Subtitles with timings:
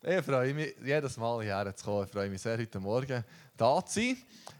[0.00, 2.04] Ich freue mich jedes Mal hierher zu kommen.
[2.06, 3.24] Ich freue mich sehr, heute Morgen
[3.56, 4.16] da zu sein.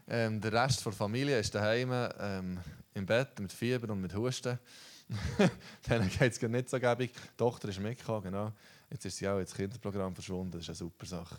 [0.09, 2.59] Ähm, der Rest der Familie ist daheim ähm,
[2.93, 4.59] im Bett mit Fieber und mit Husten.
[5.89, 7.13] Denen geht es nicht so gäbig.
[7.13, 8.51] Die Tochter ist mitgekommen, genau.
[8.89, 10.51] Jetzt ist sie auch ins Kinderprogramm verschwunden.
[10.51, 11.37] Das ist eine super Sache.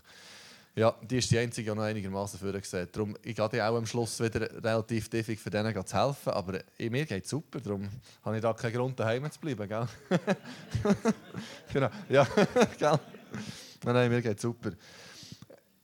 [0.74, 4.18] Ja, die ist die einzige, die noch einigermaßen vorgesehen Darum, ich gehe auch am Schluss
[4.20, 6.32] wieder relativ tiefig für denen zu helfen.
[6.32, 7.86] Aber mir geht es super, darum
[8.24, 9.68] habe ich da keinen Grund, daheim zu bleiben.
[9.68, 9.86] Gell?
[11.72, 12.26] genau, ja,
[12.78, 12.98] gell?
[13.84, 14.70] Nein, nein, mir geht super.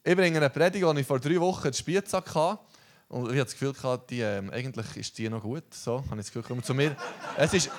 [0.05, 2.61] Ich bringe eine Predigt, die ich vor drei Wochen in Spielsack hatte.
[3.09, 5.73] Und ich hatte das Gefühl, die, ähm, eigentlich ist die noch gut.
[5.73, 6.97] So, habe ich das Gefühl, zu mir.
[7.37, 7.71] Es ist,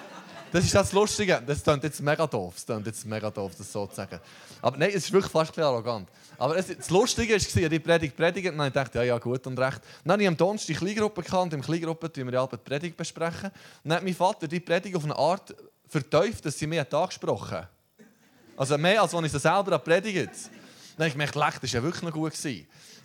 [0.52, 1.42] das ist das Lustige.
[1.46, 2.54] Das klingt jetzt mega doof.
[2.56, 4.20] Das klingt jetzt mega doof, das so zu sagen.
[4.62, 6.10] Aber nein, es ist wirklich fast ein arrogant.
[6.38, 9.46] Aber es, das Lustige war, die Predigt predigt und dann dachte ich, ja, ja, gut
[9.46, 9.82] und recht.
[10.04, 11.54] Dann habe ich am Donnerstag die Kleingruppe gekannt.
[11.54, 12.98] Im Kleingruppe besprechen wir ja die Predigt.
[12.98, 13.52] Besprechen.
[13.84, 15.56] Dann hat mein Vater die Predigt auf eine Art
[15.88, 17.70] verteuft, dass sie mir angesprochen hat.
[18.58, 20.32] Also mehr, als wenn ich es selber predigt.
[20.98, 22.34] Dann habe ich leck, das war ja wirklich noch gut.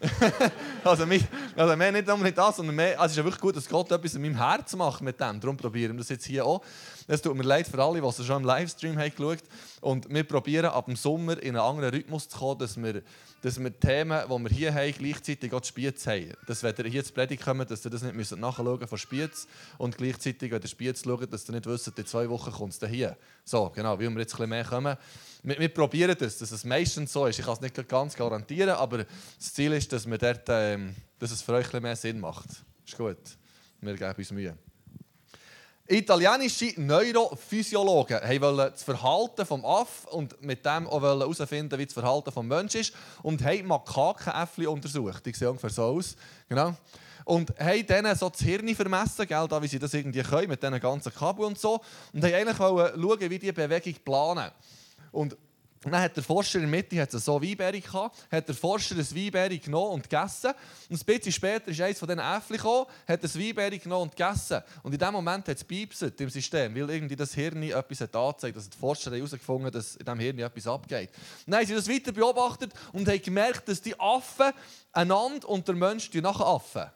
[0.85, 1.23] also, mich,
[1.54, 3.93] also mehr nicht nur das, sondern mehr, also es ist ja wirklich gut, dass Gott
[3.93, 5.38] etwas in meinem Herz macht mit dem.
[5.38, 6.62] Darum probieren wir das jetzt hier auch.
[7.07, 9.43] Es tut mir leid für alle, die es schon im Livestream haben geschaut
[9.80, 13.02] Und wir probieren ab dem Sommer in einen anderen Rhythmus zu kommen, dass wir,
[13.43, 16.32] dass wir Themen, die wir hier haben, gleichzeitig auch die Spiez haben.
[16.46, 19.46] Dass, wenn ihr hier zu Predigt kommt, dass ihr das nicht müsst nachschauen von Spiez
[19.79, 22.88] und gleichzeitig, wenn ihr Spiez schaut, dass ihr nicht wisst, in zwei Wochen kommt es
[22.88, 23.16] hier.
[23.45, 24.96] So, genau, wie wir jetzt ein bisschen mehr kommen.
[25.43, 27.38] Wir, wir probieren das, dass es meistens so ist.
[27.38, 31.32] Ich kann es nicht ganz garantieren, aber das Ziel ist, dass, wir dort, ähm, dass
[31.32, 32.49] es für euch mehr Sinn macht.
[32.87, 33.18] Ist gut.
[33.80, 34.57] Wir geben uns Mühe.
[35.88, 42.32] Italienische Neurophysiologen wollten das Verhalten des Affen und mit dem auch herausfinden, wie das Verhalten
[42.32, 42.95] des Menschen ist.
[43.23, 45.27] Und haben Makakenäffchen untersucht.
[45.27, 46.15] Die sehen ungefähr so aus.
[46.49, 46.74] Genau.
[47.24, 50.62] Und haben denen so das Hirn vermessen, gell, da, wie sie das irgendwie können, mit
[50.62, 51.80] diesen ganzen Kabel und so.
[52.12, 54.52] Und haben eigentlich schauen, wie die Bewegung planen.
[55.13, 55.37] Und
[55.91, 59.16] dann hat der Forscher in der Mitte hat so Weinbeere gehabt, hat der Forscher ein
[59.16, 60.52] Weinbeere genommen und gegessen.
[60.88, 64.16] Und ein bisschen später ist eines von diesen Äpfeln gekommen, hat das Weinbeere genommen und
[64.16, 64.62] gegessen.
[64.84, 68.56] Und in dem Moment hat es im System, weil irgendwie das Hirn etwas hat angezeigt,
[68.56, 71.11] dass die Forscher herausgefunden haben, dass in diesem Hirn etwas abgeht.
[71.47, 74.53] dann haben sie das weiter beobachtet und haben gemerkt, dass die Affen
[74.93, 76.87] einander und der Mensch nachher Affen.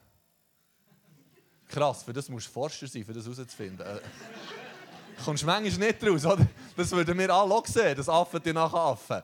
[1.69, 3.85] Krass, für das musst du Forscher sein, für das herauszufinden
[5.25, 6.47] kommst du manchmal nicht raus, oder?
[6.77, 9.23] Das würden wir alle auch sehen, das Affen die nach Affen.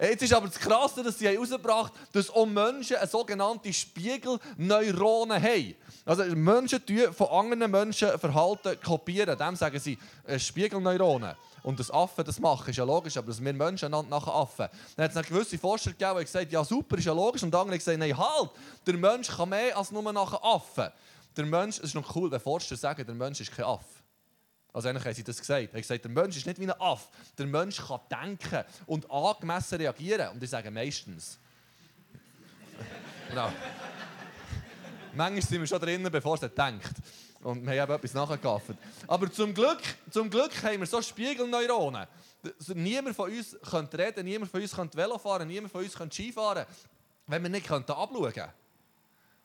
[0.00, 5.42] Jetzt ist aber das Krasse, dass sie herausgebracht haben, dass auch Menschen eine sogenannte Spiegelneuronen
[5.42, 5.74] haben.
[6.04, 9.36] Also Menschen kopieren von anderen Menschen Verhalten kopieren.
[9.38, 11.34] Dem sagen sie äh, Spiegelneuronen.
[11.62, 14.68] Und das Affen das machen, ist ja logisch, aber dass wir Menschen nachher Affen.
[14.96, 17.42] Dann hat es gewisse Forscher gegeben, die gesagt ja super, ist ja logisch.
[17.42, 18.50] Und andere haben gesagt, nein, halt,
[18.86, 20.88] der Mensch kann mehr als nur nachher Affen.
[21.36, 23.84] Der Mensch, es ist noch cool, wenn Forscher sagen, der Mensch ist kein Affe.
[24.72, 25.68] Also eigentlich haben sie das gesagt.
[25.68, 27.08] Er hat gesagt, der Mensch ist nicht wie ein Aff.
[27.36, 30.28] Der Mensch kann denken und angemessen reagieren.
[30.30, 31.38] Und ich sage meistens.
[33.28, 33.52] genau.
[35.14, 36.92] Manchmal sind wir schon drinnen, bevor er denkt.
[37.40, 38.74] Und wir haben etwas nachgegafft.
[39.06, 39.80] Aber zum Glück,
[40.10, 42.06] zum Glück haben wir so Spiegelneuronen.
[42.74, 46.14] Niemand von uns könnte reden, niemand von uns könnte Velo fahren, niemand von uns könnte
[46.14, 46.66] Ski fahren,
[47.26, 48.52] wenn wir nicht abschauen könnten.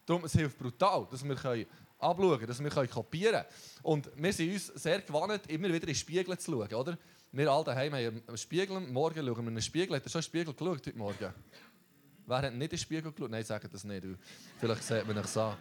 [0.06, 1.68] Darum es hilft brutal, dass wir
[2.04, 3.46] abschauen, dass wir kopieren können.
[3.82, 6.74] Und wir sind uns sehr gewohnt, immer wieder in den Spiegel zu schauen.
[6.74, 6.98] Oder?
[7.32, 9.96] Wir alle daheim haben einen Spiegel, morgen schauen wir in den Spiegel.
[9.96, 11.34] Hat er schon in den Spiegel geschaut heute Morgen?
[12.26, 13.32] Wer hat nicht in den Spiegel geschaut?
[13.32, 14.06] Nein, sagen das nicht.
[14.60, 15.58] Vielleicht sieht man es an.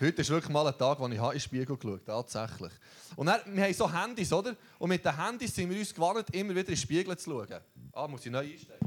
[0.00, 2.72] Heute ist wirklich mal ein Tag, wo ich in den Spiegel geschaut habe, tatsächlich.
[3.16, 4.54] Und dann, wir haben so Handys, oder?
[4.78, 7.60] Und mit den Handys sind wir uns gewohnt, immer wieder in den Spiegel zu schauen.
[7.92, 8.78] Ah, muss ich neu einstellen?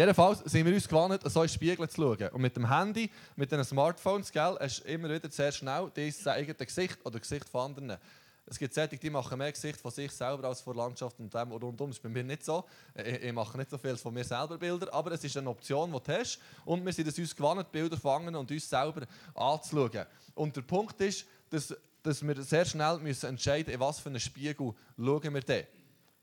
[0.00, 2.28] Jedenfalls sind wir uns gewohnt, so in Spiegel zu schauen.
[2.30, 6.14] Und mit dem Handy, mit den Smartphones, gell, hast du immer wieder sehr schnell dein
[6.26, 7.98] eigenes Gesicht oder Gesicht von anderen.
[8.46, 11.52] Es gibt solche, die machen mehr Gesicht von sich selber als von Landschaft und dem
[11.52, 11.90] rundum.
[11.90, 12.64] Das ist bei mir nicht so.
[12.94, 15.92] Ich, ich, mache nicht so viel von mir selber Bilder, aber es ist eine Option,
[15.92, 16.38] die du hast.
[16.64, 19.02] Und wir sind es uns gewohnt, Bilder fangen und uns selber
[19.34, 20.06] anzuschauen.
[20.34, 24.08] Und der Punkt ist, dass, dass wir sehr schnell müssen entscheiden müssen, in was für
[24.08, 25.66] einen Spiegel schauen wir denn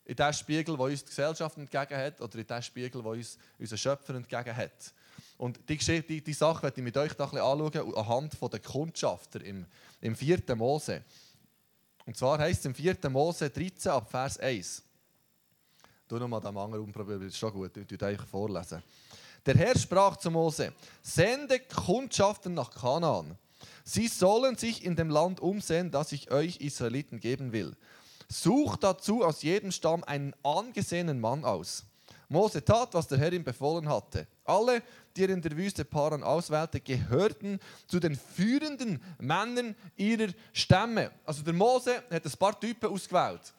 [0.08, 3.38] in den Spiegel, der uns die Gesellschaft entgegen hat, oder in den Spiegel, der uns
[3.60, 4.94] unser Schöpfer entgegen hat.
[5.38, 8.60] Und die, Geschichte, die, die Sache werde ich mit euch ein bisschen anschauen, anhand der
[8.62, 9.66] Kundschafter im,
[10.00, 10.44] im 4.
[10.56, 11.04] Mose.
[12.06, 12.98] Und zwar heißt es im 4.
[13.10, 14.82] Mose 13 ab Vers 1.
[16.08, 18.82] Du nochmal den Mangel umprobieren, das ist schon gut, ich euch vorlesen.
[19.46, 23.38] Der Herr sprach zu Mose: Sende Kundschafter nach Kanaan.
[23.84, 27.76] Sie sollen sich in dem Land umsehen, das ich euch Israeliten geben will.
[28.30, 31.86] Sucht dazu aus jedem Stamm einen angesehenen Mann aus.
[32.30, 34.28] Mose tat, was der Herr ihm befohlen hatte.
[34.44, 34.84] Alle,
[35.16, 41.12] die er in der Wüste Paran auswählte, gehörten zu den führenden Männern ihrer Stämme.
[41.26, 43.54] Also der Mose hat ein paar Typen ausgewählt.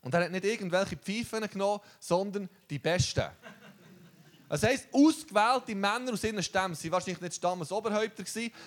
[0.00, 3.30] Und er hat nicht irgendwelche Pfeifen genommen, sondern die besten.
[4.52, 8.22] Das heisst, ausgewählte Männer aus ihren Stämmen, sie waren wahrscheinlich nicht Stammesoberhäupter,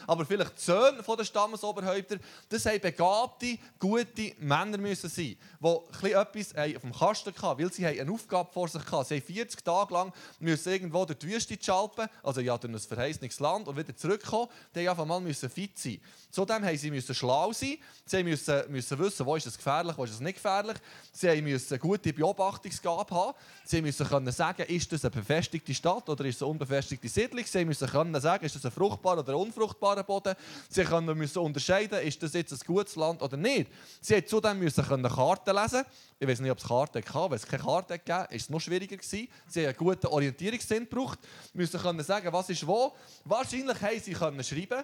[0.07, 2.17] aber vielleicht Söhne der Stammesoberhäupter,
[2.49, 7.85] das haben begabte, gute Männer müssen sein, die etwas auf dem Kasten hatten, weil sie
[7.85, 9.05] eine Aufgabe vor sich hatten.
[9.05, 12.79] Sie haben 40 Tage lang müssen irgendwo durch die Wüste schalten, also ja, durch ein
[12.79, 14.49] verheißenes Land und wieder zurückkommen.
[14.73, 16.01] Die mussten einfach mal fit sein.
[16.31, 17.77] Zudem mussten sie müssen schlau sein,
[18.07, 20.77] sie mussten, müssen wissen, wo ist es gefährlich, wo ist es nicht gefährlich.
[21.13, 26.25] Sie mussten gute Beobachtungsgabe haben, sie mussten können sagen, ist das eine befestigte Stadt oder
[26.25, 27.45] ist es eine unbefestigte Siedlung.
[27.45, 30.35] Sie müssen können sagen, ist das ein fruchtbarer oder unfruchtbarer Boden.
[30.69, 33.69] Sie können müssen unterscheiden, ist das jetzt ein gutes Land oder nicht.
[34.01, 35.83] Sie mussten zudem müssen können Karten lesen.
[36.17, 37.31] Ich weiß nicht, ob es Karten gab.
[37.31, 39.27] Wenn es keine Karten gab, ist es noch schwieriger gewesen.
[39.47, 41.19] Sie haben einen guten Orientierungssinn gebraucht.
[41.51, 42.95] Sie müssen können sagen, was ist wo.
[43.23, 44.83] Wahrscheinlich haben sie können schreiben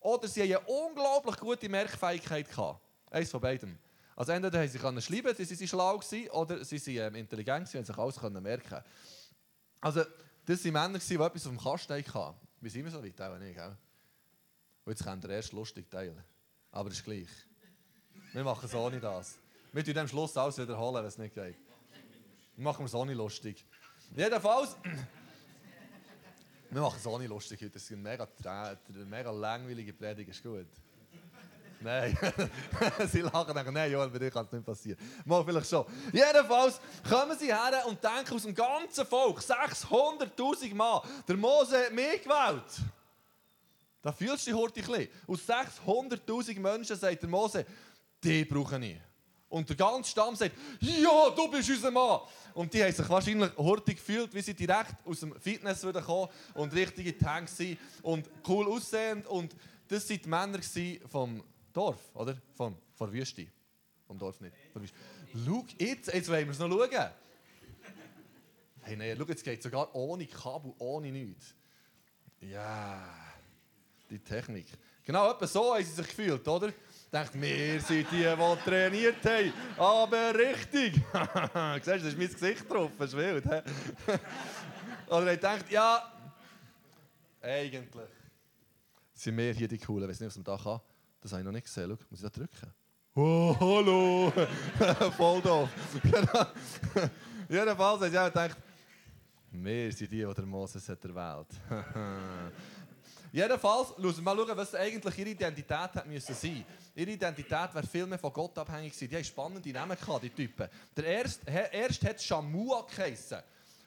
[0.00, 2.80] oder sie haben eine unglaublich gute Merkfähigkeit gehabt.
[3.10, 3.78] Eins von beidem.
[4.16, 7.74] Also entweder haben sie können schreiben, sie waren schlau gewesen, oder sie waren ähm, intelligent
[7.74, 8.82] und sich alles können merken.
[9.80, 10.02] Also
[10.44, 12.36] das waren Männer, die etwas auf dem Kasten hatten.
[12.60, 13.58] Wir sind immer so weit, auch nicht?
[13.58, 16.22] Und jetzt könnt ihr erst lustig teilen.
[16.70, 17.28] Aber ist gleich.
[18.32, 19.38] Wir machen es ohne das.
[19.72, 21.56] Wir tun am Schluss alles wiederholen, wenn es nicht geht.
[22.56, 23.64] Wir machen es ohne lustig.
[24.14, 24.76] Jedenfalls,
[26.70, 27.70] wir machen es ohne lustig heute.
[27.70, 28.28] Das ist eine mega,
[29.08, 30.66] mega langweilige Predigt, ist gut.
[31.80, 32.16] Nein,
[33.12, 34.98] sie lachen dann, nein, Joel, bei dir kann es nicht passieren.
[35.24, 35.84] Mal vielleicht schon.
[36.12, 41.92] Jedenfalls kommen sie her und denken aus dem ganzen Volk, 600'000 Mann, der Mose hat
[41.92, 42.80] mich gewählt.
[44.02, 45.08] Da fühlst du dich heute ein bisschen.
[45.26, 45.40] Aus
[45.86, 47.66] 600'000 Menschen sagt der Mose,
[48.22, 48.96] die brauche ich.
[49.48, 52.20] Und der ganze Stamm sagt, ja, du bist unser Mann.
[52.54, 56.74] Und die haben sich wahrscheinlich hurtig gefühlt, wie sie direkt aus dem Fitness kommen und
[56.74, 59.26] richtige Tanks sind und cool aussehend.
[59.26, 59.54] Und
[59.88, 60.58] das waren die Männer
[61.08, 61.42] vom
[61.76, 62.36] Dorf, oder?
[62.54, 63.46] Von, von Wüste.
[64.06, 64.56] Vom Dorf nicht.
[64.72, 64.96] Von Wüste.
[65.44, 67.10] Schau, jetzt, jetzt wollen wir es noch schauen.
[68.80, 71.54] Hey, nein, schau, jetzt geht sogar ohne Kabel, ohne nichts.
[72.40, 73.06] Ja,
[74.08, 74.66] die Technik.
[75.04, 76.72] Genau, etwa so haben sie sich gefühlt, oder?
[77.12, 79.52] Denkt, wir sind die, die trainiert haben.
[79.76, 80.94] Aber richtig.
[80.94, 83.44] Siehst du, da ist mein Gesicht drauf, das ist wild.
[85.08, 86.12] oder er denkt, ja,
[87.42, 87.84] eigentlich
[89.12, 90.04] sind wir hier die Coolen.
[90.04, 90.80] Ich weiß nicht, was man da kann.
[91.26, 91.88] Das habe ich noch nicht gesehen.
[91.90, 92.72] Schau, muss ich da drücken?
[93.16, 94.32] Oh, hallo!
[95.16, 95.68] Voll doof.
[96.00, 96.46] Genau.
[97.48, 98.56] Jedenfalls ich auch gedacht,
[99.50, 101.48] wir sind die, die der Moses hat erwählt.
[103.32, 106.64] Jedenfalls, mal schauen, was eigentlich ihre Identität hat müssen sein.
[106.94, 109.10] Ihre Identität wäre viel mehr von Gott abhängig gewesen.
[109.10, 110.68] Die haben spannende Namen gehabt, die Typen.
[110.96, 113.38] Der erste, erst hat Shamua geheissen.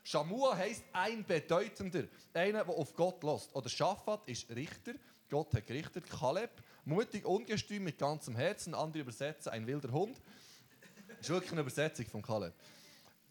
[0.03, 2.03] Shamua heisst ein Bedeutender,
[2.33, 3.55] einer, der auf Gott lässt.
[3.55, 4.91] Oder Shaphat ist Richter,
[5.29, 6.03] Gott hat gerichtet.
[6.09, 6.51] Kaleb
[6.85, 8.73] Mutig, ungestüm, mit ganzem Herzen.
[8.73, 10.17] Andere übersetzen, ein wilder Hund.
[11.07, 12.53] Das ist wirklich eine Übersetzung von Kaleb.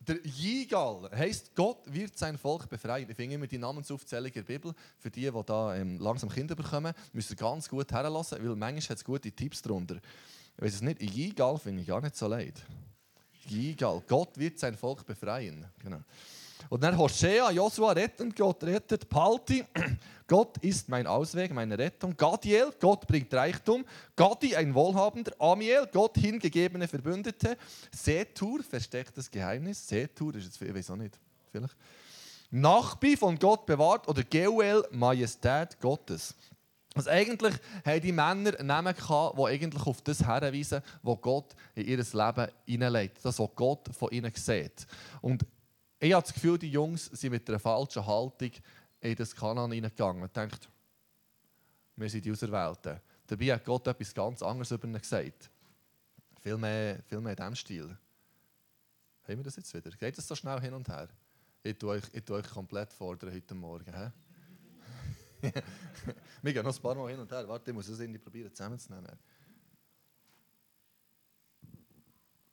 [0.07, 3.09] Der Jigal heisst, Gott wird sein Volk befreien.
[3.11, 6.55] Ich finde immer die Namensaufzählung in der Bibel, für die, die da ähm, langsam Kinder
[6.55, 9.97] bekommen, müssen ganz gut herlassen, weil manchmal hat es gute Tipps darunter.
[10.57, 12.55] Ich weiß es nicht, Jigal finde ich gar nicht so leid.
[13.47, 15.67] Jigal, Gott wird sein Volk befreien.
[15.83, 16.01] Genau.
[16.69, 19.65] Und dann Hosea, Josua retten, Gott rettet, Palti,
[20.29, 22.15] Gott ist mein Ausweg, meine Rettung.
[22.15, 23.85] Gadiel, Gott bringt Reichtum.
[24.15, 25.33] Gadi, ein Wohlhabender.
[25.39, 27.57] Amiel, Gott hingegebene Verbündete.
[27.91, 29.89] Setur, verstecktes Geheimnis.
[29.89, 31.19] Setur ist jetzt, ich weiß auch nicht,
[31.51, 31.75] vielleicht.
[32.51, 34.07] Nachbi, von Gott bewahrt.
[34.07, 36.35] Oder Geuel, Majestät Gottes.
[36.95, 37.55] Also eigentlich
[37.87, 42.49] haben die Männer Namen gehabt, die eigentlich auf das herweisen, was Gott in ihr Leben
[42.67, 43.19] hineinlegt.
[43.23, 44.87] Das, was Gott von ihnen sieht.
[45.23, 45.47] Und
[46.01, 48.53] ich habe das Gefühl, die Jungs sind mit einer falschen Haltung
[49.01, 50.69] in das Kanan hineingegangen und denkt,
[51.97, 53.01] wir sind die Auserwählten.
[53.27, 55.51] Dabei hat Gott etwas ganz anderes über ihn gesagt.
[56.41, 57.99] Viel mehr, viel mehr in diesem Stil.
[59.23, 59.91] Haben wir das jetzt wieder?
[59.91, 61.09] Geht das so schnell hin und her?
[61.63, 63.93] Ich tue euch, ich tue euch komplett fordern heute Morgen.
[66.43, 67.47] wir gehen noch ein paar Mal hin und her.
[67.47, 69.19] Warte, ich muss es irgendwie probieren zusammenzunehmen.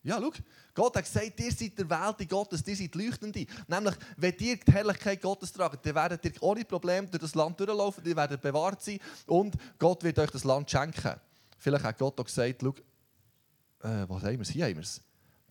[0.06, 0.32] Ja, schau,
[0.76, 3.48] Gott hat gesagt, ihr seid der Welt Gottes, ihr seid Leuchtende.
[3.68, 7.60] Nämlich, wenn ihr die Herrlichkeit Gottes tragt, dann werdet ihr ohne Probleme durch das Land
[7.60, 11.16] durchlaufen, ihr werdet bewahrt sein und Gott wird euch das Land schenken.
[11.58, 12.70] Vielleicht hat Gott auch gesagt, schau,
[13.82, 14.50] äh, was haben wir es?
[14.50, 15.02] Hier haben wir es.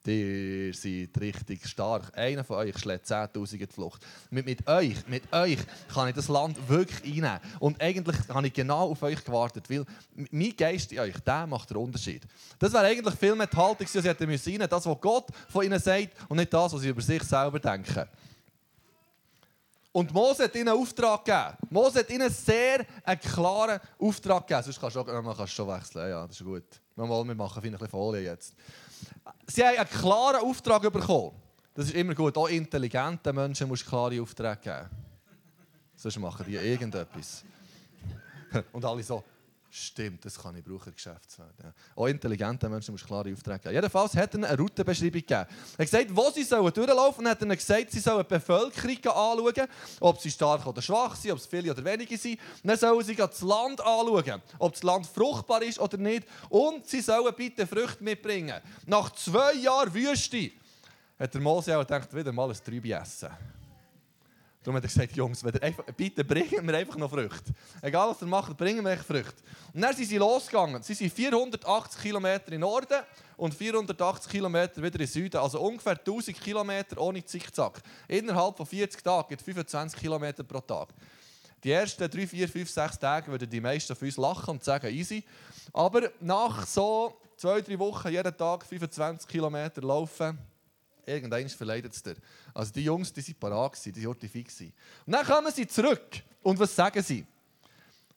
[0.06, 2.16] Ihr seid richtig stark.
[2.16, 4.04] Einer von euch schlägt 10.000 in die Flucht.
[4.30, 5.58] Mit, mit, euch, mit euch
[5.92, 7.40] kann ich das Land wirklich einnehmen.
[7.58, 9.86] Und eigentlich habe ich genau auf euch gewartet, weil
[10.30, 12.22] mein Geist in euch, der macht den Unterschied.
[12.58, 15.80] Das wäre eigentlich viel mehr die Haltung, sie hätten müssen das, was Gott von ihnen
[15.80, 18.06] sagt und nicht das, was sie über sich selber denken.
[19.90, 21.56] Und Mose hat ihnen einen Auftrag gegeben.
[21.70, 24.64] Mose hat ihnen sehr einen klaren Auftrag gegeben.
[24.64, 26.10] Sonst kannst du schon, man kann schon wechseln.
[26.10, 26.64] Ja, das ist gut.
[26.96, 28.54] Wir machen ein bisschen Folie jetzt.
[29.46, 31.32] Sie haben einen klaren Auftrag bekommen.
[31.74, 32.36] Das ist immer gut.
[32.36, 34.90] Auch intelligenten Menschen musst du klare Aufträge geben.
[35.96, 37.44] Sonst machen die irgendetwas.
[38.72, 39.22] Und alle so,
[39.76, 41.50] Stimmt, das kann ich brauchen, Geschäftswelt.
[41.60, 41.72] Ja.
[41.96, 43.74] Auch intelligente Menschen müssen klare Aufträge geben.
[43.74, 45.32] Jedenfalls hat er eine Routenbeschreibung gegeben.
[45.32, 47.28] Er hat gesagt, wo sie sollen durchlaufen sollen.
[47.28, 51.38] hat er gesagt, sie sollen die Bevölkerung anschauen, ob sie stark oder schwach sind, ob
[51.38, 52.38] es viele oder wenige sind.
[52.62, 56.28] dann sollen sie das Land anschauen, ob das Land fruchtbar ist oder nicht.
[56.50, 58.60] Und sie sollen bitte Früchte mitbringen.
[58.86, 60.52] Nach zwei Jahren Wüste
[61.18, 63.30] hat der Mose auch gedacht, wieder mal ein Trübe essen.
[64.64, 67.52] Darum hat er gesagt, Jungs, einfach, bitte bringen wir einfach noch Früchte.
[67.82, 69.42] Egal was ihr macht, bringen wir echt Früchte.
[69.74, 70.82] Und dann sind sie losgegangen.
[70.82, 73.02] Sie sind 480 Kilometer in Norden
[73.36, 75.36] und 480 Kilometer wieder in Süden.
[75.36, 77.82] Also ungefähr 1000 Kilometer ohne Zickzack.
[78.08, 80.88] Innerhalb von 40 Tagen gibt 25 Kilometer pro Tag.
[81.62, 84.90] Die ersten 3, 4, 5, 6 Tage würden die meisten von uns lachen und sagen,
[84.94, 85.22] easy.
[85.74, 90.38] Aber nach so zwei, drei Wochen jeden Tag 25 Kilometer laufen,
[91.06, 92.16] Irgendwann verleidet es dir.
[92.52, 94.60] Also die Jungs, die waren parat, die waren fix.
[94.60, 94.72] Und
[95.06, 96.22] dann kommen sie zurück.
[96.42, 97.26] Und was sagen sie?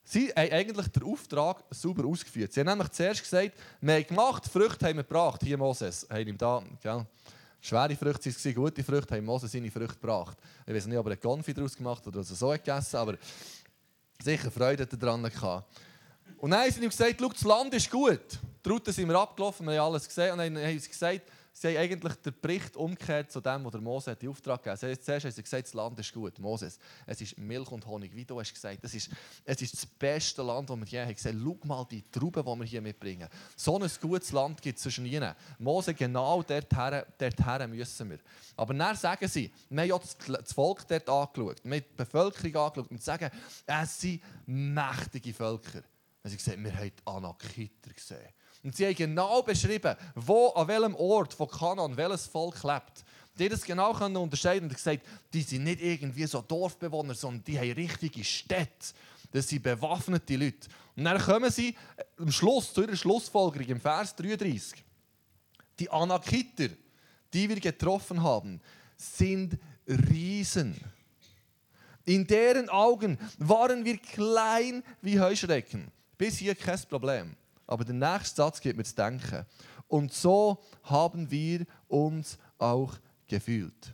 [0.04, 2.54] Sie haben eigentlich den Auftrag sauber ausgeführt.
[2.54, 5.42] Sie haben nämlich zuerst gesagt, wir haben gemacht, Früchte haben wir gebracht.
[5.44, 7.06] Hier Moses, haben ihm da, gell?
[7.60, 10.38] Schwere Früchte waren gute Früchte, haben Moses seine Früchte gebracht.
[10.66, 13.18] Ich weiß nicht, ob er einen Konfi daraus gemacht hat oder so gegessen, aber
[14.24, 15.78] sicher Freude daran gehabt.
[16.38, 18.40] Und dann haben sie ihm gesagt, das Land ist gut.
[18.64, 21.22] Die Route sind wir abgelaufen, wir haben alles gesehen und haben sie gesagt,
[21.60, 25.04] sie haben eigentlich den Bericht umgekehrt zu dem, was der Mose die Auftrag gegeben hat.
[25.04, 26.38] Zuerst haben sie gesagt, das Land ist gut.
[26.40, 28.80] Moses, es ist Milch und Honig, wie du hast gesagt.
[28.84, 29.10] Es ist,
[29.44, 31.42] es ist das beste Land, das wir je haben gesehen.
[31.44, 33.28] Schau mal die Trauben, die wir hier mitbringen.
[33.56, 35.34] So ein gutes Land gibt es zwischen ihnen.
[35.58, 38.20] Mose, genau dorthin, dorthin müssen wir.
[38.56, 40.00] Aber dann sagen sie, wir haben ja
[40.38, 43.32] das Volk dort angeschaut, wir haben die Bevölkerung angeschaut und sagen,
[43.66, 45.82] es sind mächtige Völker.
[46.24, 48.30] Sie haben gesagt, wir haben die Anakiter gesehen.
[48.68, 53.06] Und sie haben genau beschrieben, wo, an welchem Ort von Kanan welches Volk lebt.
[53.40, 57.72] Die das genau unterscheiden und gesagt, die sind nicht irgendwie so Dorfbewohner, sondern die haben
[57.72, 58.88] richtige Städte.
[59.32, 60.68] Das sind bewaffnete Leute.
[60.98, 64.84] Und dann kommen sie äh, am Schluss zu ihrer Schlussfolgerung im Vers 33.
[65.80, 66.68] Die Anakiter,
[67.32, 68.60] die wir getroffen haben,
[68.98, 69.58] sind
[69.88, 70.76] Riesen.
[72.04, 75.88] In deren Augen waren wir klein wie Heuschrecken.
[76.18, 77.38] Bis hier kein Problem.
[77.68, 79.46] Aber der nächste Satz gibt mir zu denken.
[79.88, 82.96] Und so haben wir uns auch
[83.28, 83.94] gefühlt.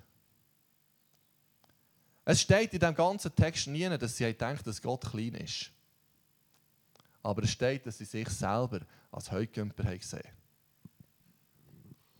[2.25, 5.71] Es steht in dem ganzen Text nie, dass sie denken, dass Gott klein ist.
[7.21, 10.21] Aber es steht, dass sie sich selber als Heugümper gesehen.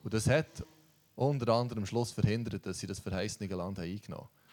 [0.04, 0.64] Und das hat
[1.16, 4.44] unter anderem am Schluss verhindert, dass sie das verheißene Land eingenommen haben.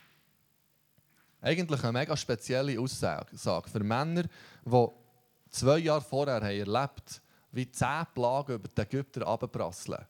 [1.43, 4.25] Eigentlich eine mega spezielle Aussage für Männer,
[4.65, 4.89] die
[5.51, 7.21] zwei Jahre vorher haben erlebt,
[7.53, 10.05] wie zehn Plagen über die Ägypter abprasseln.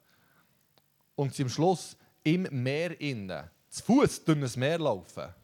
[1.14, 5.35] Und sie am Schluss im Meer innen, zu Fuß durch ein Meer laufen.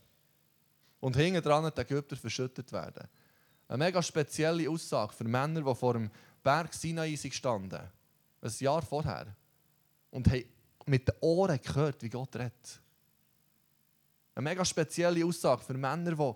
[1.01, 3.09] Und hinten dran die Ägypter verschüttet werden.
[3.69, 6.11] Eine mega spezielle Aussage für Männer, die vor dem
[6.43, 7.81] Berg Sinai standen.
[8.41, 9.27] Ein Jahr vorher.
[10.11, 10.45] Und haben
[10.87, 12.81] mit den Ohren gehört, wie Gott redet.
[14.35, 16.35] Eine mega spezielle Aussage für Männer, die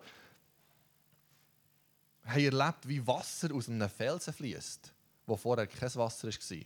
[2.24, 4.92] haben erlebt, wie Wasser aus einem Felsen fließt,
[5.26, 6.58] wo vorher kein Wasser war.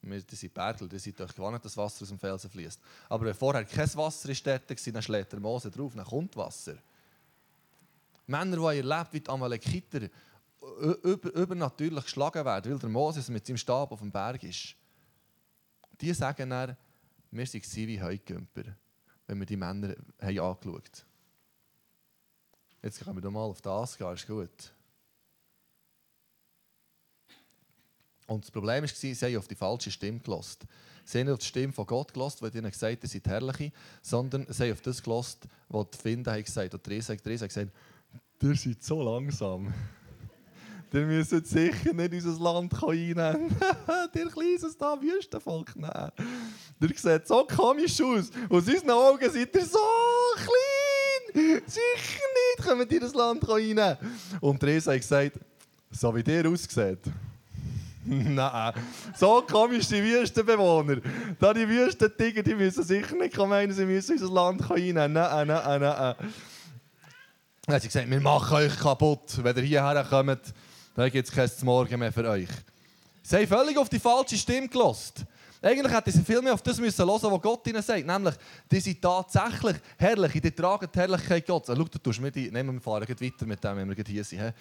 [0.00, 2.80] Wir sind Bergler, die sind doch gewohnt, dass Wasser aus dem Felsen fließt.
[3.08, 6.76] Aber wenn vorher kein Wasser ist dort dann schlägt der Mose drauf, dann kommt Wasser.
[8.26, 10.08] Männer, die erlebt, wie die Amalekiter
[11.34, 14.76] übernatürlich geschlagen werden, weil der Moses mit seinem Stab auf dem Berg ist.
[16.00, 16.76] Die sagen dann,
[17.30, 18.64] wir waren wie Heugümper,
[19.26, 21.08] wenn wir die Männer haben angeschaut haben.
[22.82, 24.72] Jetzt können wir mal auf das gehen, ist gut.
[28.28, 30.64] Und das Problem war, sie haben auf die falsche Stimme gelost.
[31.04, 33.72] Sie haben nicht auf die Stimme von Gott gelost, weil ihnen gesagt ihr seid herrliche,
[34.02, 36.74] sondern sie haben auf das gelost, was die Finder haben gesagt.
[36.74, 37.72] Und Theresa hat gesagt,
[38.42, 39.72] ihr seid so langsam.
[40.90, 43.54] Ihr müsst sicher nicht in unser Land reinnehmen.
[44.14, 46.10] ihr kleines da Wüstenvolk nehmen.
[46.80, 48.30] Ihr seht so komisch aus.
[48.48, 49.78] Aus unseren Augen seid ihr so
[50.34, 51.62] klein.
[51.66, 53.98] Sicher nicht ihr in das Land reinnehmen.
[54.40, 55.38] Und Theresa hat gesagt,
[55.90, 57.00] so wie ihr aussieht,
[58.10, 58.72] Nein,
[59.14, 60.96] so komisch die Wüstenbewohner.
[61.38, 65.12] Da die Wüstentiger, die müssen sicher nicht meinen, sie müssen unser Land reinnehmen.
[65.12, 66.14] Nein, nein, nein,
[67.66, 67.80] nein.
[67.80, 69.42] Sie gesagt, wir machen euch kaputt.
[69.42, 70.54] Wenn ihr hierher kommt,
[70.94, 72.48] dann gibt es kein Morgen mehr für euch.
[73.22, 75.26] Sie haben völlig auf die falsche Stimme gelost.
[75.60, 78.06] Eigentlich hätten sie viel mehr auf das müssen hören, was Gott ihnen sagt.
[78.06, 78.34] Nämlich,
[78.70, 81.76] die sind tatsächlich herrlich, die tragen die Herrlichkeit Gottes.
[81.76, 84.54] Schau, du tust mir die, nehmen wir fahren weiter mit dem, wenn wir hier sind.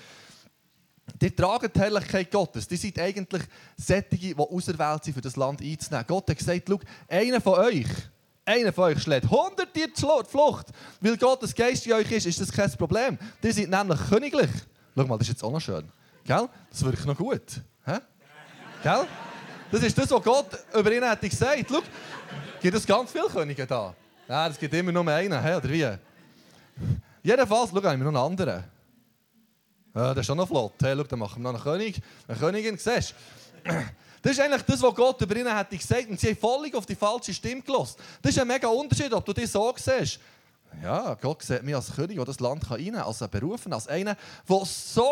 [1.21, 2.67] Die tragen die Herrlichkeit Gottes.
[2.67, 3.43] Die sind eigentlich
[3.75, 6.05] Sättige, die auserwählt sind, für das Land einzunehmen.
[6.07, 7.87] Gott hat gesagt, schau, einer von euch,
[8.45, 10.67] einer von euch schlägt 100 Tiere zur Flucht.
[11.01, 13.17] Weil Gottes Geist in euch ist, ist das kein Problem.
[13.41, 14.49] Die sind nämlich königlich.
[14.95, 15.89] Schau mal, das ist jetzt auch noch schön.
[16.23, 16.49] Gell?
[16.69, 17.61] Das wirkt noch gut.
[17.85, 17.97] Hä?
[18.83, 19.07] Gell?
[19.71, 21.65] Das ist das, was Gott über ihn hat gesagt.
[21.69, 21.81] Schau,
[22.61, 23.93] gibt es ganz viele Könige da?
[24.27, 25.87] Ja, es gibt immer nur einen, oder wie?
[27.23, 28.63] Jedenfalls, schau, haben wir noch einen anderen.
[29.97, 30.73] Ja, das ist schon noch flott.
[30.79, 33.15] Hey, schau, dann machen wir noch einen König, eine Königin, siehst
[34.21, 36.07] Das ist eigentlich das, was Gott über ihnen hat gesagt.
[36.07, 37.95] Und sie haben völlig auf die falsche Stimme gelassen.
[38.21, 40.19] Das ist ein mega Unterschied, ob du das so siehst.
[40.83, 43.87] Ja, Gott sieht mich als König, der das Land kann einnehmen kann, als berufen, als
[43.87, 44.15] einer,
[44.47, 45.09] der so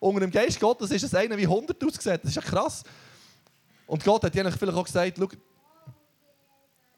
[0.00, 2.18] unter dem Geist Gottes ist es einer wie 100 ausgesehen.
[2.22, 2.82] Das ist ja krass.
[3.86, 5.16] Und Gott hat ihnen vielleicht auch gesagt,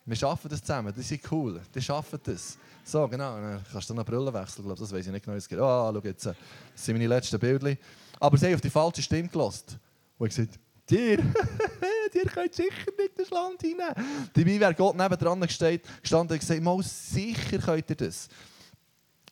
[0.05, 2.59] wir schaffen das zusammen, das ist cool, die schaffen das.
[2.85, 5.65] So, genau, dann kannst du noch Brille wechseln, glaube das weiß ich nicht genau.
[5.65, 6.37] Ah, oh, schau jetzt, das
[6.75, 7.77] sind meine letzten Bilder.
[8.19, 9.79] Aber sie haben auf die falsche Stimme gelassen.
[10.19, 11.19] Und ich gesagt, dir,
[12.15, 13.95] dir könnt sicher nicht das Land hinein.
[14.33, 15.83] Dabei wäre Gott nebendran gestanden
[16.13, 18.29] und gesagt, mal sicher könnt ihr das.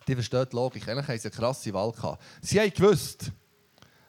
[0.06, 0.88] Die verstehen die Logik.
[0.88, 2.22] Eigentlich haben sie eine krasse Wahl gehabt.
[2.40, 3.30] Sie haben gewusst,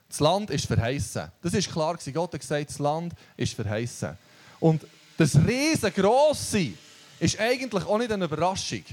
[0.07, 1.31] das Land ist verheißen.
[1.41, 4.17] Das ist klar Gott hat gesagt, das Land ist verheißen.
[4.59, 4.85] Und
[5.21, 6.73] das riesengroße
[7.19, 8.83] ist eigentlich auch nicht eine Überraschung.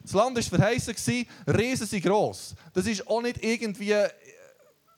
[0.00, 0.94] Das Land war verheißen,
[1.46, 2.54] Riesen sind gross.
[2.74, 4.10] Das ist auch nicht irgendwie äh,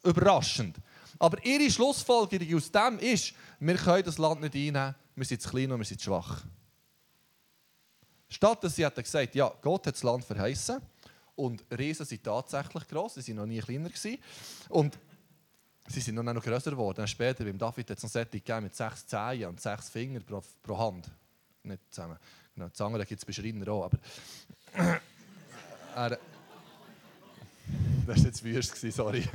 [0.02, 0.78] überraschend.
[1.20, 5.48] Aber ihre Schlussfolgerung aus dem ist, wir können das Land nicht einnehmen, wir sind zu
[5.48, 6.42] klein und wir sind zu schwach.
[8.28, 10.80] Statt dass sie hat gesagt, ja, Gott hat das Land verheißen
[11.36, 13.90] und Riesen sind tatsächlich gross, sie waren noch nie kleiner.
[13.90, 14.18] Gewesen.
[14.70, 14.98] Und
[15.88, 16.96] sie sind noch, größer geworden.
[16.96, 20.24] Dann später beim David hat es noch Sättig gegeben mit sechs Zehen und sechs Fingern
[20.24, 21.10] pro, pro Hand.
[21.62, 22.18] Nicht zusammen.
[22.54, 23.84] Genau, das andere gibt es bei Schreiner auch.
[23.84, 23.98] Aber
[25.94, 26.18] er,
[28.06, 29.28] das war jetzt wüst, sorry.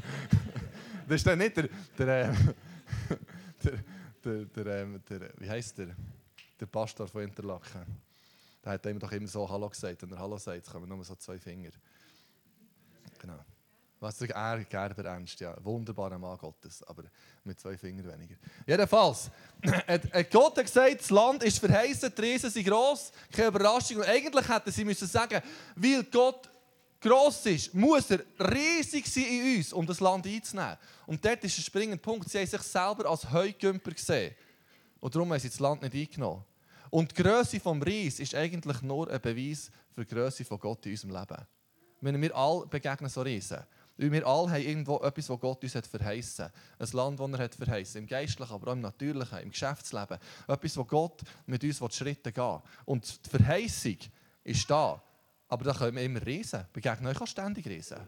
[1.08, 1.68] Das ist dann nicht der,
[1.98, 2.54] der, ähm,
[3.64, 3.74] der,
[4.24, 5.88] der, der, ähm, der wie heißt der?
[6.58, 7.82] Der Pastor von Interlaken.
[8.64, 10.02] Der hat ihm doch immer so Hallo gesagt.
[10.04, 11.72] Wenn er Hallo sagt, kommen nur so zwei Finger.
[14.02, 15.56] Was der er, Gerber Ernst, ja.
[15.64, 17.04] Wunderbarer Mann Gottes, aber
[17.44, 18.34] mit zwei Fingern weniger.
[18.66, 19.30] Jedenfalls,
[20.32, 23.98] Gott hat gesagt, das Land ist verheißen, die Riesen sind gross, keine Überraschung.
[23.98, 25.40] Und eigentlich hätten sie müssen sagen,
[25.76, 26.50] weil Gott
[27.00, 30.78] gross ist, muss er riesig sein in uns, um das Land einzunehmen.
[31.06, 32.28] Und dort ist der springende Punkt.
[32.28, 34.34] Sie haben sich selber als Heugümper gesehen.
[35.00, 36.44] Und darum haben sie das Land nicht eingenommen.
[36.90, 40.88] Und die Größe des Ries ist eigentlich nur ein Beweis für die Größe von Gott
[40.88, 41.46] in unserem Leben.
[42.02, 43.60] Wenn wir alle begegnen so Riesen.
[44.02, 46.54] Weil wir alle haben irgendwo etwas, was Gott uns hat verheißen hat.
[46.80, 50.18] Ein Land, das er hat verheißen Im Geistlichen, aber auch im Natürlichen, im Geschäftsleben.
[50.48, 52.62] Etwas, wo Gott mit uns Schritte gehen will.
[52.86, 53.98] Und die Verheißung
[54.44, 55.04] ist da.
[55.48, 56.66] Aber da können wir immer Riesen.
[56.74, 58.00] Begegnen euch auch ständig Riesen.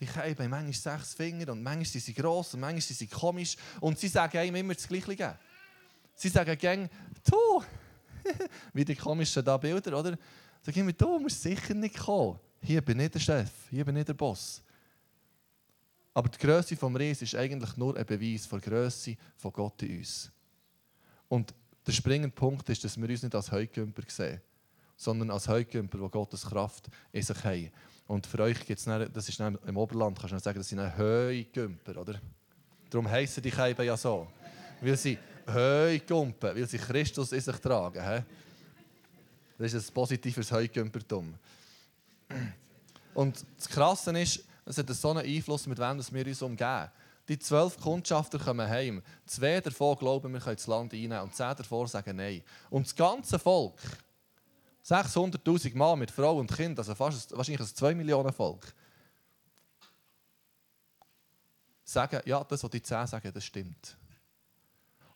[0.00, 3.56] Die haben manchmal sechs Finger und manchmal sind sie gross und manchmal sind sie komisch.
[3.80, 5.38] Und sie sagen einem immer das Gleiche.
[6.16, 6.90] Sie sagen gern,
[7.22, 7.62] du,
[8.72, 10.18] wie die komischen da Bilder, oder?
[10.60, 12.40] Sagen immer, du musst sicher nicht kommen.
[12.62, 14.62] Hier bin ich der Chef, hier bin ich der Boss.
[16.12, 19.98] Aber die Größe des Ries ist eigentlich nur ein Beweis der Größe von Gott in
[19.98, 20.30] uns.
[21.28, 21.54] Und
[21.86, 24.40] der springende Punkt ist, dass wir uns nicht als Heugümper sehen
[25.00, 27.70] sondern als Heugümper, die Gottes Kraft in sich haben.
[28.06, 31.96] Und für euch gibt es, das ist im Oberland, kannst du sagen, das sind Heugümper,
[31.96, 32.20] oder?
[32.90, 34.26] Darum heissen die Scheiben ja so.
[34.82, 37.98] Weil sie Heugumpen, weil sie Christus in sich tragen.
[37.98, 38.22] He?
[39.56, 41.34] Das ist ein positives Heugümpertum.
[43.14, 46.90] Und das Krasse ist, es hat so einen Einfluss, mit wem wir uns umgeben.
[47.28, 49.02] Die zwölf Kundschafter kommen heim.
[49.26, 52.42] Zwei davon glauben, wir können das Land einnehmen und zehn davon sagen Nein.
[52.70, 53.78] Und das ganze Volk,
[54.84, 58.74] 600'000 Mann mit Frau und Kind, also fast wahrscheinlich ein 2 Millionen Volk,
[61.84, 63.96] sagen, ja, das, was die 10 sagen, das stimmt.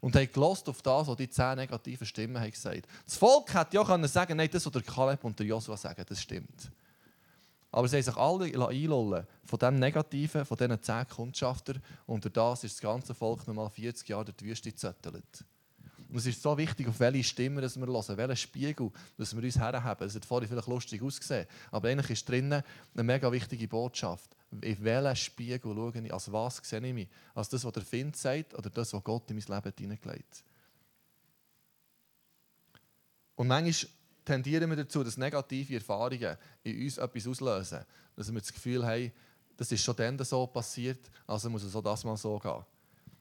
[0.00, 2.86] Und haben gelost auf das, was die 10 negativen Stimmen haben gesagt.
[3.06, 6.04] Das Volk hätte ja können sagen, nein, das, was der Kaleb und der Joshua sagen,
[6.06, 6.70] das stimmt.
[7.74, 11.82] Aber sie haben sich alle einlullen von dem Negativen, von diesen 10 Kundschaftern.
[12.06, 15.44] Und durch das ist das ganze Volk nochmal 40 Jahre durch die Wüste gezettelt.
[16.08, 19.58] Und es ist so wichtig, auf welche Stimme wir hören, welchen Spiegel dass wir uns
[19.58, 20.06] herhaben.
[20.06, 22.62] Es hat vorhin vielleicht lustig ausgesehen, aber eigentlich ist drinnen
[22.94, 24.36] eine mega wichtige Botschaft.
[24.60, 27.08] In welchen Spiegel schaue ich, als was sehe ich mich?
[27.34, 30.44] Als das, was der Find sagt oder das, was Gott in mein Leben hineingelegt.
[33.34, 33.90] Und manchmal
[34.24, 37.80] tendieren wir dazu, dass negative Erfahrungen in uns etwas auslösen.
[38.16, 39.12] Dass wir das Gefühl haben,
[39.56, 42.64] das ist schon dann so passiert, also muss es auch das mal so gehen.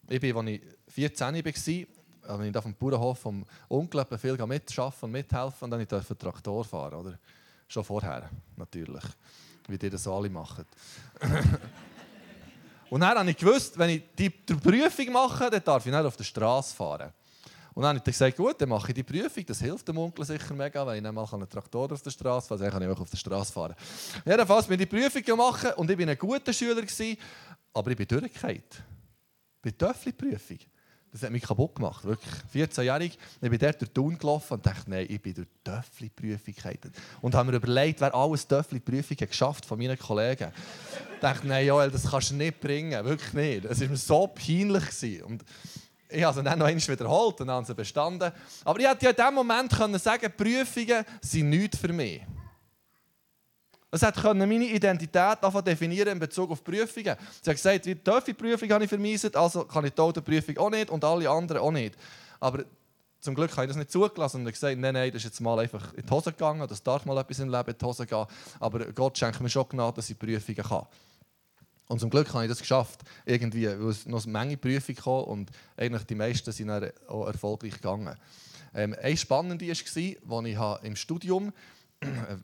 [0.10, 1.88] Ich bin, als ich 14 war, als ich
[2.56, 6.96] auf dem Bauernhof vom Onkel viel mitarbeiten und mithelfen und dann durfte ich Traktor fahren.
[6.96, 7.20] Oder?
[7.68, 9.04] Schon vorher, natürlich.
[9.68, 10.66] Wie die das alle machen.
[12.90, 16.18] und dann habe ich gewusst, wenn ich die Prüfung mache, dann darf ich nicht auf
[16.18, 17.14] der Straße fahren.
[17.74, 19.46] Und dann habe ich gesagt, gut, dann mache ich die Prüfung.
[19.46, 22.48] Das hilft dem Onkel sicher mega, weil ich nicht mal einen Traktor auf der Straße
[22.48, 22.66] fahren kann.
[22.68, 23.76] Also kann ich auf der Straße fahren.
[24.26, 27.18] Jedenfalls bin ich die Prüfung gemacht und ich war ein guter Schüler, gewesen,
[27.74, 28.64] aber ich bin durchgefallen.
[29.62, 30.60] Bei der Töffli-Prüfung.
[31.14, 32.04] Das hat mich kaputt gemacht.
[32.04, 32.34] Wirklich.
[32.54, 33.18] 14-jährig.
[33.40, 36.56] Ich bin dort durch die Tun gelaufen und dachte, nein, ich bin durch die Töffli-Prüfung.
[37.22, 40.52] Und habe mir überlegt, wer alles Töffli-Prüfung geschafft von meinen Kollegen.
[41.14, 43.06] ich dachte, nein, Joel, das kannst du nicht bringen.
[43.06, 43.66] Wirklich nicht.
[43.66, 44.86] Es war mir so peinlich.
[44.86, 45.24] Gewesen.
[45.24, 45.46] Und
[46.14, 48.32] ich habe sie dann noch einmal wiederholt und dann sie bestanden.
[48.64, 52.22] Aber ich hätte ja in dem Moment können sagen, Prüfungen sind nichts für mich.
[53.92, 57.16] Es hat meine Identität definieren in Bezug auf Prüfungen.
[57.42, 60.90] Sie hat gesagt, die Töffi-Prüfung habe ich vermiesen, also kann ich die Autoprüfung auch nicht
[60.90, 61.96] und alle anderen auch nicht.
[62.40, 62.64] Aber
[63.20, 65.60] zum Glück habe ich das nicht zugelassen und gesagt, nein, nein, das ist jetzt mal
[65.60, 68.26] einfach in die Hose gegangen, das darf mal etwas im Leben in die Hose gehen.
[68.60, 70.88] Aber Gott schenkt mir schon Gnade, dass ich Prüfungen kann.
[71.88, 75.24] Und zum Glück habe ich das geschafft, irgendwie, weil es noch eine Menge Prüfungen kam
[75.26, 76.72] und eigentlich die meisten sind
[77.08, 78.16] auch erfolgreich gegangen.
[78.74, 81.54] Ähm, eine spannende war, als ich im Studium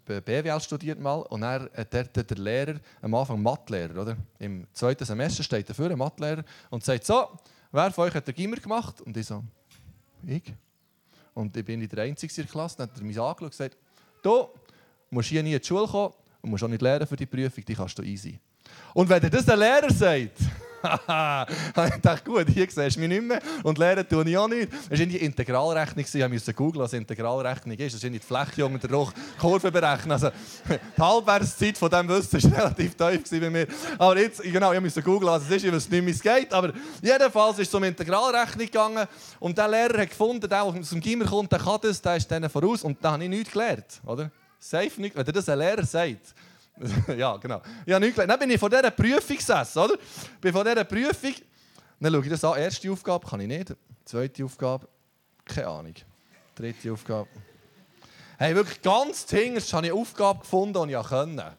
[0.06, 4.18] BWL studiert mal und er hat der Lehrer am Anfang Mathelehrer, oder?
[4.40, 7.28] Im zweiten Semester steht er für ein Mathelehrer und sagt so,
[7.72, 9.02] wer von euch hat den Gimmer gemacht?
[9.02, 9.44] Und ich so,
[10.26, 10.54] ich.
[11.34, 12.06] Und ich bin in der
[12.46, 12.78] Klasse.
[12.78, 13.78] Dann hat er mich angeschaut und gesagt,
[14.22, 14.50] du
[15.10, 17.64] musst hier nie in die Schule kommen und musst auch nicht lernen für die Prüfung,
[17.66, 18.40] die kannst du easy.
[18.94, 20.38] Und wenn dir das der Lehrer sagt,
[20.80, 24.72] ich dachte, gut, hier siehst du mich nicht mehr und lernen tue ich auch nicht.
[24.90, 27.96] Es war in die Integralrechnung, ich musste googeln, was Integralrechnung ist.
[27.96, 29.08] Das ist die Fläche unter der
[29.40, 30.14] Kurve berechnen.
[30.14, 30.30] Also,
[30.70, 33.68] die Halbwertszeit von diesem Wissen war relativ tief bei mir.
[33.98, 36.54] Aber jetzt, genau, ich musste googeln, was es ist, ich weiß nicht, wie es geht.
[36.54, 39.08] Aber jedenfalls ist es um Integralrechnung gegangen
[39.40, 42.16] und der Lehrer hat gefunden, der, der aus dem Gimmer kommt, der kann das, der
[42.16, 44.00] ist denen voraus und da habe ich nichts gelernt.
[44.06, 44.32] Oder?
[44.60, 46.34] Safe nicht, wenn dir das ein Lehrer sagt.
[47.18, 47.62] ja, genau.
[47.86, 48.32] Ich habe nichts gelernt.
[48.32, 49.96] Dann bin ich von dieser Prüfung gesessen, oder?
[50.40, 51.34] Bin von dieser Prüfung,
[52.00, 52.58] dann schaue ich das an.
[52.58, 53.76] Erste Aufgabe kann ich nicht.
[54.06, 54.88] Zweite Aufgabe,
[55.46, 55.94] keine Ahnung.
[56.56, 57.28] Dritte Aufgabe.
[58.38, 61.58] Hey, wirklich ganz hinterst habe ich eine Aufgabe gefunden, die ich konnte.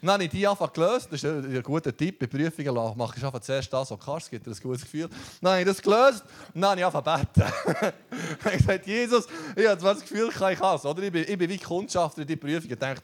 [0.00, 1.08] Und dann habe ich die einfach gelöst.
[1.10, 2.20] Das ist ein guter Tipp.
[2.20, 4.26] Bei Prüfungen mache ich einfach zuerst das, was du kannst.
[4.26, 5.08] Das gibt dir ein gutes Gefühl.
[5.40, 6.22] Dann habe ich das gelöst
[6.54, 7.52] und dann habe ich einfach beten.
[8.38, 9.26] ich habe gesagt, Jesus,
[9.56, 10.84] ich habe das Gefühl, ich kann es.
[10.84, 12.70] Ich bin, wie Kundschafter in die Prüfung.
[12.70, 13.02] Ich dachte,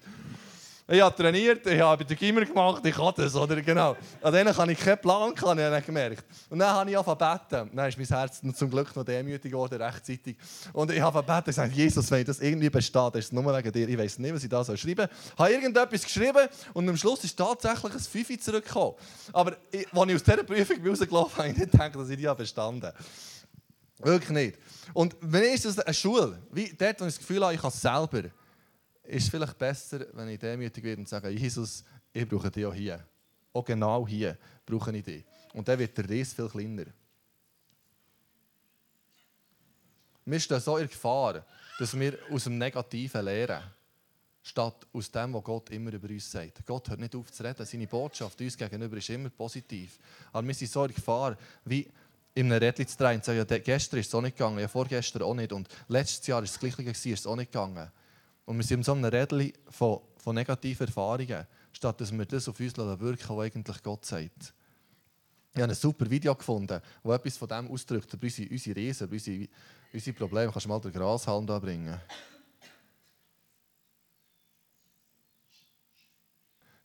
[0.87, 3.61] ich habe trainiert, ich habe den Gimmer gemacht, ich kann das, oder?
[3.63, 3.97] Genau.
[4.21, 6.25] An denen habe ich keinen Plan, habe ich gemerkt.
[6.51, 7.71] Und dann habe ich angefangen zu.
[7.75, 10.37] Dann ist mein Herz zum Glück noch demütig geworden, rechtzeitig.
[10.75, 13.89] Und ich habe gebeten und gesagt, Jesus, wenn das irgendwie besteht, ist nur wegen dir.
[13.89, 15.19] Ich weiß nicht, was ich da soll schreiben soll.
[15.33, 18.95] Ich habe irgendetwas geschrieben und am Schluss ist tatsächlich ein Fifi zurückgekommen.
[19.33, 22.35] Aber als ich aus dieser Prüfung rausgelaufen bin, habe ich nicht gedacht, dass ich die
[22.37, 22.97] bestanden habe.
[24.01, 24.59] Wirklich nicht.
[24.93, 27.71] Und wenn ist das eine Schule, wie dort, wo ich das Gefühl habe, ich kann
[27.71, 28.25] es selber
[29.05, 32.75] ist es vielleicht besser, wenn ich demütig werde und sage, Jesus, ich brauche dich auch
[32.75, 33.07] hier.
[33.53, 35.25] Auch genau hier brauche ich dich.
[35.53, 36.87] Und dann wird der Riss viel kleiner.
[40.25, 41.45] Wir stehen so in Gefahr,
[41.79, 43.63] dass wir aus dem Negativen lernen,
[44.43, 46.65] statt aus dem, was Gott immer über uns sagt.
[46.67, 47.67] Gott hört nicht auf zu reden.
[47.67, 49.99] Seine Botschaft uns gegenüber ist immer positiv.
[50.33, 51.87] Aber wir sind so in Gefahr, wie
[52.35, 54.67] in einem Rädchen zu drehen und sagen, ja, gestern ist es auch nicht gegangen, ja,
[54.67, 57.91] vorgestern auch nicht und letztes Jahr ist es gleich ist es auch nicht gegangen.
[58.45, 62.49] Und wir sind in so einem Rädchen von, von negativen Erfahrungen, statt dass wir das
[62.49, 64.55] auf uns wirken was eigentlich Gott sagt.
[65.55, 69.07] Ich habe ein super Video gefunden, das etwas von dem ausdrückt, über unsere, unsere Riesen,
[69.07, 69.49] über unsere,
[69.93, 70.53] unsere Probleme.
[70.53, 72.01] Kannst du mal den Grashalm da bringen?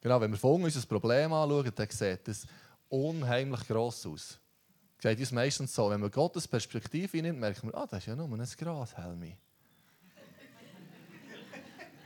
[0.02, 2.45] Genau, wenn wir von unser Problem anschauen, dann sieht es
[2.88, 4.39] unheimlich gross aus.
[5.02, 8.15] Sieht uns meistens so, wenn man Gottes Perspektive nimmt, merkt man, ah, das ist ja
[8.15, 9.34] nur ein Grashelm.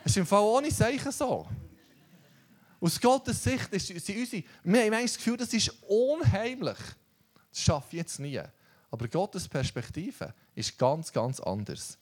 [0.04, 1.48] Das ist im Fall ohne Zeichen so.
[2.80, 6.78] Aus Gottes Sicht ist, sind unsere, wir haben das Gefühl, das ist unheimlich.
[7.50, 8.42] Das schaffe ich jetzt nie.
[8.92, 11.98] Aber Gottes Perspektive ist ganz, ganz anders.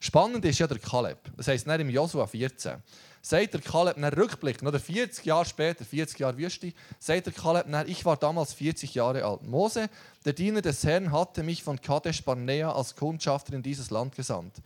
[0.00, 1.18] Spannend ist ja der Kaleb.
[1.36, 2.82] Das heisst, im Josua 14
[3.22, 7.66] sagt der Kaleb nach Rückblick, noch 40 Jahre später, 40 Jahre Wüste, sagt der Kaleb,
[7.86, 9.42] ich war damals 40 Jahre alt.
[9.42, 9.88] Mose,
[10.24, 14.56] der Diener des Herrn, hatte mich von Kadesh Barnea als Kundschafter in dieses Land gesandt.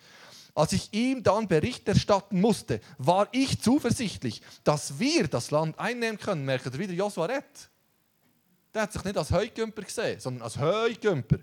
[0.56, 6.18] Als ich ihm dann Bericht erstatten musste, war ich zuversichtlich, dass wir das Land einnehmen
[6.18, 6.46] können.
[6.46, 7.68] Merkt ihr wieder Josua Rett?
[8.72, 11.40] Der hat sich nicht als Heugümper gesehen, sondern als Heugümper.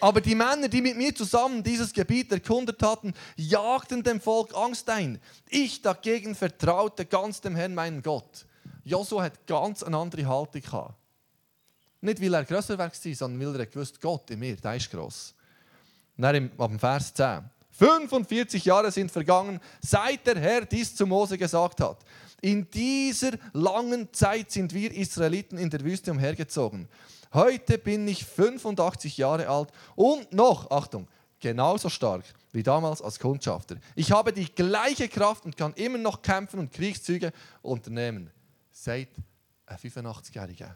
[0.00, 4.90] Aber die Männer, die mit mir zusammen dieses Gebiet erkundet hatten, jagten dem Volk Angst
[4.90, 5.20] ein.
[5.48, 8.44] Ich dagegen vertraute ganz dem Herrn, meinen Gott.
[8.82, 10.94] Josua hat ganz eine andere Haltung gehabt.
[12.00, 15.36] Nicht, weil er grösser war, sondern weil er gewusst, Gott in mir, der ist gross.
[16.18, 17.48] Und dann ab dem Vers 10.
[17.70, 22.04] 45 Jahre sind vergangen, seit der Herr dies zu Mose gesagt hat.
[22.40, 26.88] In dieser langen Zeit sind wir Israeliten in der Wüste umhergezogen.
[27.32, 31.06] Heute bin ich 85 Jahre alt und noch, Achtung,
[31.38, 33.76] genauso stark wie damals als Kundschafter.
[33.94, 38.30] Ich habe die gleiche Kraft und kann immer noch kämpfen und Kriegszüge unternehmen.
[38.86, 39.06] Ein
[39.76, 40.74] 85-Jähriger.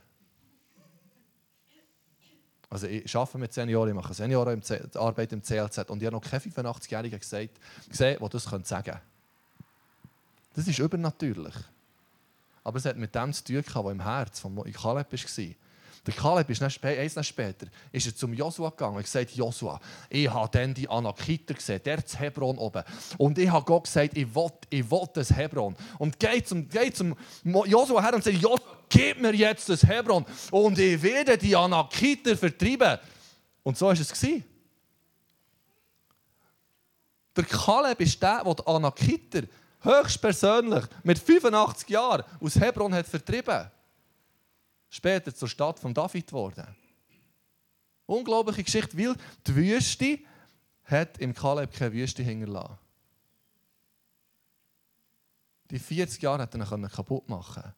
[2.72, 6.40] Also ich arbeite mit Senioren, ich mache Seniorenarbeit im CLZ und ich habe noch keinen
[6.40, 7.50] 85-Jährigen gesehen,
[7.98, 9.00] der das sagen könnte.
[10.54, 11.54] Das ist übernatürlich.
[12.64, 15.54] Aber es hat mit dem zu tun, was im Herz von Kaleb war.
[16.05, 19.81] Der Kaleb ist dann, eins Jahr später ist er zum Josua gegangen und gesagt, Josua,
[20.11, 22.83] ich habe dann die Anakiter gesehen, der zu Hebron oben.
[23.19, 25.77] Und ich habe Gott gesagt, ich will, ich will das Hebron.
[25.99, 30.27] Und geht zum, geht zum Josua her und sagt, Josua, gib mir jetzt das Hebron
[30.51, 32.99] und ich werde die Anakiter vertreiben.
[33.62, 34.27] Und so war es.
[37.37, 39.43] Der Kaleb ist der, der die Anakiter
[39.83, 43.82] höchstpersönlich mit 85 Jahren aus Hebron hat vertrieben hat
[44.92, 46.76] später zur Stadt von David geworden.
[48.05, 50.18] Unglaubliche Geschichte, weil die Wüste
[50.85, 52.78] hat im Kaleb keine Wüste hinterlassen.
[55.70, 57.72] Die 40 Jahre hat er kaputt machen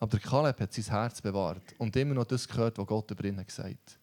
[0.00, 3.24] Aber der Kaleb hat sein Herz bewahrt und immer noch das gehört, was Gott über
[3.24, 3.98] ihn gesagt hat.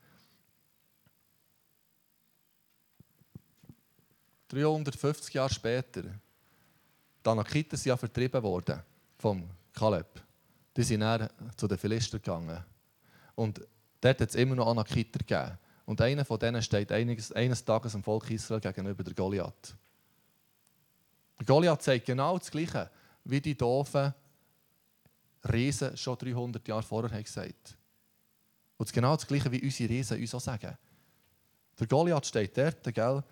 [4.47, 8.81] 350 Jahre später, die Anakiten sind ja vertrieben worden
[9.17, 10.26] vom Kaleb
[10.77, 12.63] die sind dann zu den Philistern gegangen.
[13.35, 13.59] Und
[13.99, 15.57] dort hat es immer noch Anakiter gegeben.
[15.85, 19.75] Und einer von denen steht eines, eines Tages dem Volk Israel gegenüber der Goliath.
[21.39, 22.89] Der Goliath sagt genau das Gleiche,
[23.23, 24.13] wie die doofen
[25.51, 27.77] Riesen schon 300 Jahre vorher haben gesagt
[28.77, 30.77] Und genau das Gleiche, wie unsere Riesen uns auch sagen.
[31.79, 33.23] Der Goliath steht dort, gell?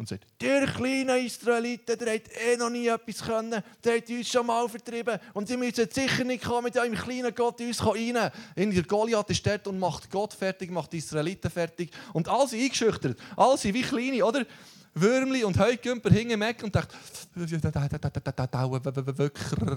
[0.00, 4.30] Und sagt, der kleine Israeliten, der hat eh noch nie etwas können, der hat uns
[4.30, 8.30] schon mal vertrieben und sie müssen sicher nicht kommen mit einem kleinen Gott uns rein.
[8.56, 12.48] In der Goliath ist dort und macht Gott fertig, macht die Israeliten fertig und all
[12.48, 14.46] sie eingeschüchtert, all sie wie kleine, oder?
[14.94, 16.96] Würmli und Heugümper hingen weg und dachten,
[17.34, 17.62] wirklich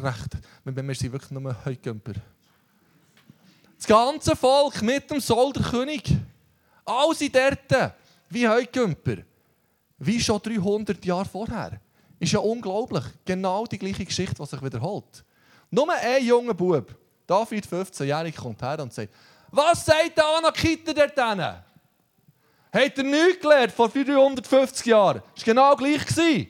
[0.03, 0.38] recht.
[0.63, 2.13] Wir sind wirklich nur Heugümper.
[3.75, 6.15] Das ganze Volk mit dem Soll der König.
[6.86, 7.93] All sie dort,
[8.29, 9.17] wie Heugümper.
[10.05, 11.79] Wie schon 300 Jahre vorher.
[12.19, 13.03] Ist ja unglaublich.
[13.25, 15.23] Genau die gleiche Geschichte, die sich wiederholt.
[15.69, 19.13] Nur ein junger Bub, David, 15-jährig, kommt her und sagt:
[19.51, 21.63] Was sagt der Anakita dort hinten?
[22.73, 25.21] Hat er nichts gelernt vor 450 Jahren?
[25.35, 26.47] Das war genau gleich.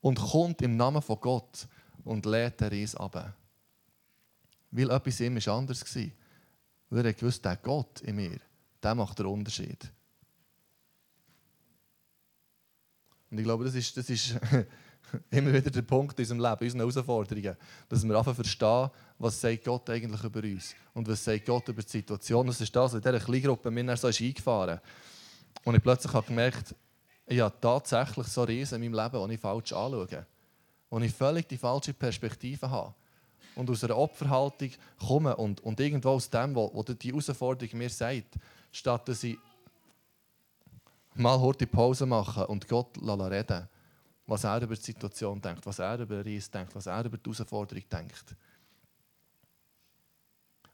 [0.00, 1.66] Und kommt im Namen von Gott
[2.04, 3.34] und lädt den Ries ab.
[4.70, 6.02] Weil etwas in ihm anders war.
[6.90, 8.38] Weil er wusste, der Gott in mir,
[8.82, 9.90] der macht den Unterschied.
[13.30, 14.36] Und ich glaube, das ist, das ist
[15.30, 17.56] immer wieder der Punkt in unserem Leben, in unseren Herausforderungen,
[17.88, 21.82] dass wir einfach verstehen, was sagt Gott eigentlich über uns und was sagt Gott über
[21.82, 22.46] die Situation.
[22.46, 24.80] Das ist das, was in dieser Kleingruppe mir so ist eingefahren
[25.64, 26.74] Und ich plötzlich habe gemerkt,
[27.26, 30.26] ich habe tatsächlich so Riesen in meinem Leben, die ich falsch anschaue.
[30.88, 32.94] Und ich völlig die falsche Perspektive habe.
[33.56, 38.34] Und aus einer Opferhaltung komme und, und irgendwo aus dem, was die Herausforderung mir sagt,
[38.70, 39.38] statt dass ich
[41.18, 43.68] mal heute Pause machen und Gott reden
[44.26, 47.30] was er über die Situation denkt, was er über Reis denkt, was er über die
[47.30, 48.34] Herausforderung denkt.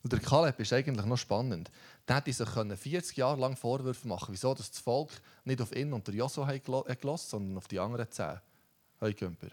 [0.03, 1.71] Und der Kaleb ist eigentlich noch spannend.
[2.09, 5.11] Der hätte sich 40 Jahre lang Vorwürfe machen wieso das Volk
[5.45, 8.41] nicht auf ihn und Joshua gelassen sondern auf die anderen 10
[9.01, 9.49] Heugümper.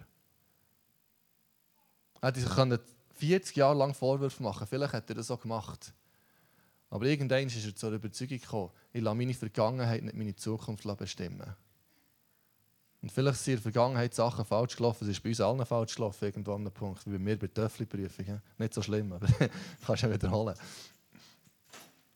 [2.22, 2.80] Er hätte sich
[3.16, 5.94] 40 Jahre lang Vorwürfe machen Vielleicht hat er das so gemacht.
[6.90, 11.56] Aber irgendwann ist er zur Überzeugung gekommen, ich lasse meine Vergangenheit nicht meine Zukunft bestimmen.
[13.02, 15.06] Und vielleicht sind in der Vergangenheit Sachen falsch gelaufen.
[15.06, 17.06] Es ist bei uns allen falsch gelaufen, irgendwo an einem Punkt.
[17.06, 18.42] Wie bei mir bei der Töffli-Prüfung.
[18.58, 19.28] Nicht so schlimm, aber
[19.86, 20.56] kannst du ja wiederholen.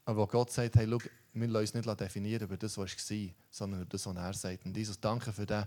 [0.05, 0.97] Aber wo Gott sagt, hey, schau,
[1.33, 3.17] wir lassen uns nicht definieren über das, was war,
[3.49, 4.65] sondern über das, was er sagt.
[4.65, 5.63] Und Jesus, danke für den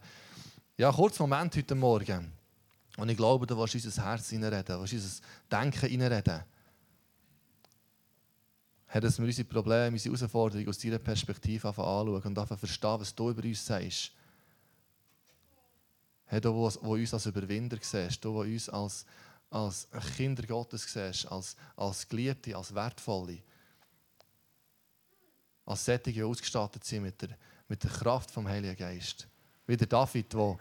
[0.76, 2.32] ja, kurzen Moment heute Morgen.
[2.98, 6.42] Und ich glaube, du willst unser Herz reinreden, du willst unser Denken reinreden.
[8.96, 13.28] Herr, dass wir unsere Probleme, unsere Herausforderungen aus deiner Perspektive anschauen und verstehen, was du
[13.28, 14.10] über uns sagst.
[16.24, 19.04] Herr, du, wo, wo uns als Überwinder siehst, du, wo uns als,
[19.50, 23.42] als Kinder Gottes siehst, als, als Geliebte, als Wertvolle,
[25.66, 27.36] als Sättige ausgestattet sind mit der,
[27.68, 29.28] mit der Kraft vom Heiligen Geist.
[29.66, 30.58] Wie der David, der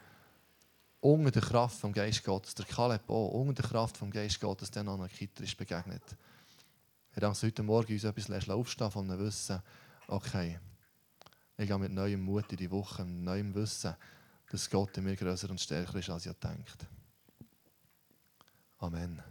[0.99, 4.71] unter der Kraft vom Geist Gottes, der Kaleb auch, unter der Kraft vom Geist Gottes,
[4.71, 6.03] den Anakiter ist begegnet.
[7.15, 9.61] Herr, danke, dass heute Morgen uns etwas aufstehen von einem Wissen,
[10.07, 10.59] okay,
[11.57, 13.95] ich gehe mit neuem Mut in die Woche, mit neuem Wissen,
[14.51, 16.85] dass Gott in mir größer und stärker ist, als ich denkt.
[18.79, 19.23] Amen.